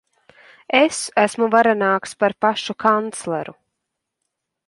[0.77, 3.57] Es esmu varenāks par pašu kancleru.